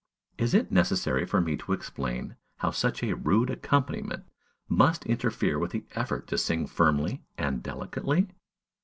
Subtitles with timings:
[0.39, 4.23] Is it necessary for me to explain how such a rude accompaniment
[4.67, 8.29] must interfere with the effort to sing firmly and delicately?